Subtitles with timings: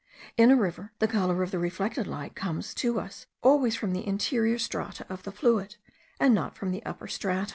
[0.35, 4.07] In a river, the colour of the reflected light comes to us always from the
[4.07, 5.75] interior strata of the fluid,
[6.19, 7.49] and not from the upper stratum.